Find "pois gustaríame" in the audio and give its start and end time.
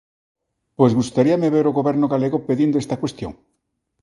0.77-1.53